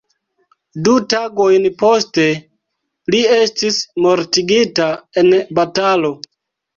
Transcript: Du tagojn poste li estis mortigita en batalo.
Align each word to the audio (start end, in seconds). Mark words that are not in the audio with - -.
Du 0.85 0.93
tagojn 1.13 1.67
poste 1.83 2.25
li 3.15 3.19
estis 3.35 3.77
mortigita 4.07 4.89
en 5.23 5.29
batalo. 5.61 6.11